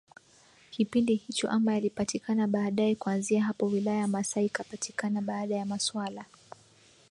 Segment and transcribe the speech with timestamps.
[0.71, 6.25] kipindi hicho ama yalipatikana baadae Kuanzia hapo wilaya ya Masai ikapatikana Baada ya maswala